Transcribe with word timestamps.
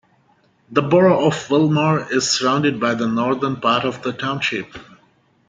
The 0.71 0.81
borough 0.81 1.27
of 1.27 1.47
Wilmore 1.51 2.11
is 2.11 2.27
surrounded 2.27 2.79
by 2.79 2.95
the 2.95 3.05
northern 3.07 3.57
part 3.57 3.85
of 3.85 4.01
the 4.01 4.11
township. 4.11 4.75